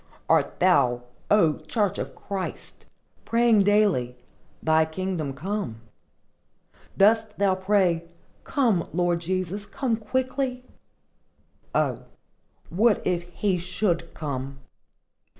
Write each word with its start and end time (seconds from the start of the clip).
Art 0.27 0.59
thou, 0.59 1.03
O 1.29 1.59
church 1.67 1.99
of 1.99 2.15
Christ! 2.15 2.87
praying 3.23 3.59
daily, 3.65 4.17
"Thy 4.63 4.83
kingdom 4.83 5.31
come"? 5.33 5.79
Darest 6.97 7.37
thou 7.37 7.53
pray, 7.53 8.05
"Come, 8.43 8.89
Lord 8.93 9.21
Jesus, 9.21 9.67
come 9.67 9.95
quickly"? 9.95 10.63
O, 11.75 11.99
what 12.71 13.05
if 13.05 13.29
He 13.29 13.59
should 13.59 14.11
come? 14.15 14.57